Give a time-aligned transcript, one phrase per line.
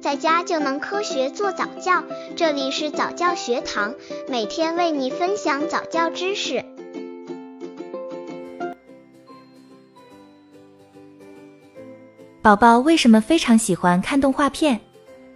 [0.00, 2.02] 在家就能科学做早教。
[2.34, 3.94] 这里是早教学堂，
[4.28, 6.64] 每天为你分享早教知识。
[12.40, 14.80] 宝宝为什么非常喜欢看动画片？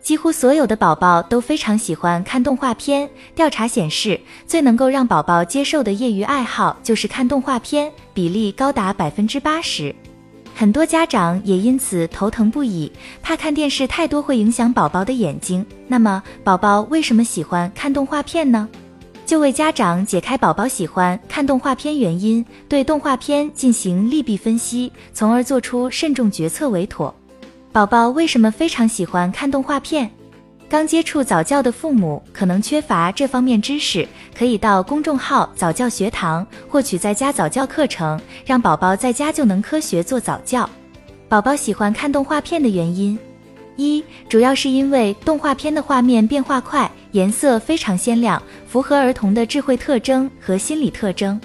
[0.01, 3.09] 几乎所有的宝宝都非常喜欢看动画片。
[3.35, 9.95] 调查显示，最能够让宝宝接受的业余爱好就是看动画片，比例高达百分之八十。
[10.57, 12.91] 很多家长也因此头疼不已，
[13.21, 15.67] 怕看电视太多会影响宝宝的眼睛。
[15.89, 18.69] 那么，宝宝为什么喜欢看动画片呢？
[19.27, 27.13] 就为家长解开宝宝喜欢看动画片原因，对动画片进行利弊分析，从而做出慎重决策为妥。
[27.73, 30.09] 宝宝为什么非常喜欢看动画片？
[30.75, 34.05] 刚接触早教的父母可能缺乏这方面知识，
[34.37, 40.69] 可以到公众号早教学堂获取在家早教课程，让宝宝在家就能科学做早教。
[41.29, 43.17] 宝宝喜欢看动画片的原因：
[43.77, 51.39] 一、主要是因为动画片的画面变化快，颜色非常鲜亮，符合儿童的智慧特征和心理特征；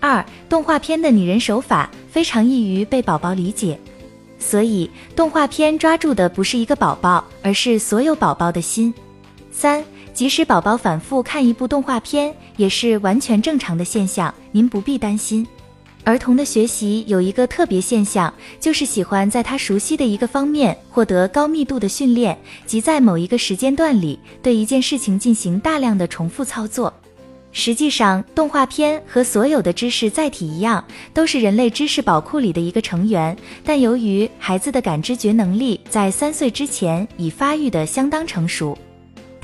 [0.00, 3.80] 二、动画片的拟人手法非常易于被宝宝理解。
[4.46, 8.94] 所以，动画片抓住的不是一个宝宝，而是所有宝宝的心。
[9.50, 9.82] 三，
[10.14, 15.44] 即使宝宝反复看一部动画片，也是完全正常的现象，您不必担心。
[16.04, 26.94] 儿童的学习有一个特别现象，就是喜欢在他熟悉的一个方面获得高密度的训练，即在某一个时间段里对一件事情进行大量的重复操作。
[27.58, 33.34] 实际上，动画片和所有的知识载体一样，都是人类知识宝库里的一个成员。
[33.64, 38.76] 但由于孩子的感知觉能力在三岁之前已发育的相当成熟。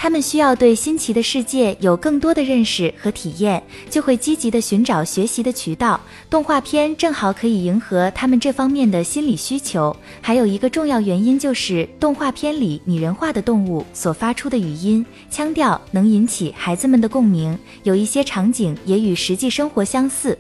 [0.03, 6.01] 他们需要对新奇的世界有更多的认识和体验，就会积极的寻找学习的渠道。
[6.29, 9.97] 动画片正好可以迎合他们这方面的心理需求。
[10.21, 20.37] 还有一个重要原因就是动画片里拟人化的动物所发出的语音腔调能引起孩子们的共鸣，有一些场景也与实际生活相似。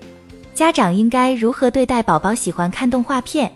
[0.52, 3.48] 家长应该如何对待宝宝喜欢看动画片？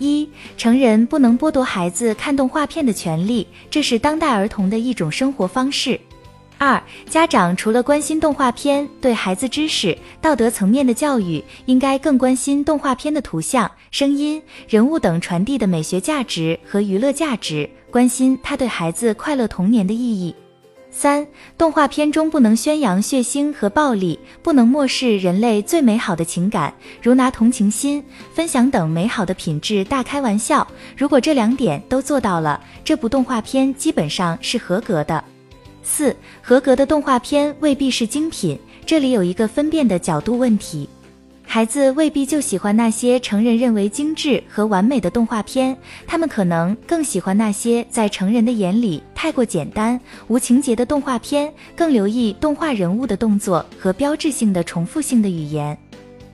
[0.00, 6.00] 一成人不能剥夺孩子看动画片的权利，这是当代儿童的一种生活方式。
[6.56, 20.34] 二家长除了关心动画片对孩子知识、道德层面的教育，应该更关心动画片的图像、声音、人物等传递的美学价值和娱乐价值，关心它对孩子快乐童年的意义。
[20.90, 30.66] 三、动画片中不能宣扬血腥和暴力，不能漠视人类最美好的情感，如拿同情心、分享等美好的品质大开玩笑。
[30.96, 35.22] 如果这两点都做到了，这部动画片基本上是合格的。
[35.82, 40.88] 四、合格的动画片未必是精品，这里有一个分辨的角度问题。
[41.52, 55.76] 孩子未必就喜欢那些成人认为精致和完美的动画片，他们可能更喜欢那些在成人的眼里太过简单、无情节的动画片，更留意动画人物的动作和标志性的重复性的语言。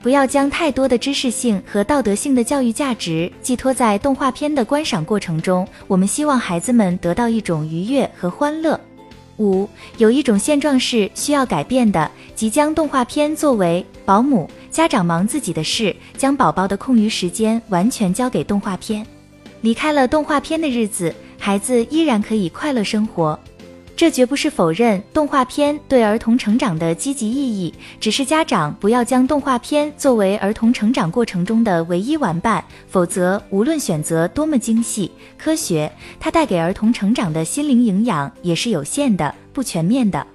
[0.03, 5.67] 不要将太多的知识性和道德性的教育价值寄托在动画片的观赏过程中。
[5.87, 8.79] 我们希望孩子们得到一种愉悦和欢乐。
[9.39, 9.67] 五，
[9.97, 14.47] 有一种现状是需要改变的，即将动画片作为保姆。
[14.77, 19.03] 家长忙自己的事，将宝宝的空余时间完全交给动画片，
[19.61, 23.39] 离开了动画片的日子，孩子依然可以快乐生活。
[23.95, 40.27] 这绝不是否认动画片对儿童成长的积极意义，只是家长不要将动画片作为儿童成长过程中的唯一玩伴，否则无论选择多么精细、科学，它带给儿童成长的心灵营养也是有限的、不全面的。